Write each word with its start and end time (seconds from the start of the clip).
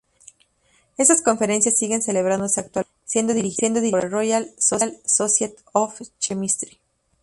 Estas 0.97 1.21
conferencias 1.21 1.77
siguen 1.77 2.01
celebrándose 2.01 2.59
actualmente, 2.59 2.97
siendo 3.05 3.35
dirigidas 3.35 3.83
por 3.91 4.03
la 4.05 4.09
Royal 4.09 4.51
Society 4.57 5.53
of 5.73 6.01
Chemistry. 6.17 6.79